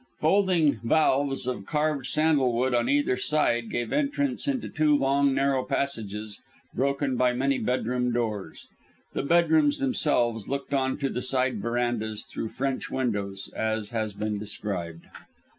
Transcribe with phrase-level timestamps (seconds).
[0.19, 6.41] Folding valves of carved sandalwood on either side gave entrance into two long narrow passages,
[6.73, 8.67] broken by many bedroom doors.
[9.13, 14.39] The bedrooms themselves looked on to the side verandahs through French windows, as has been
[14.39, 15.05] described.